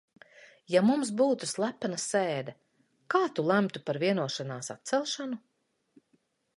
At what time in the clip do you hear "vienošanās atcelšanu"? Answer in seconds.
4.07-5.41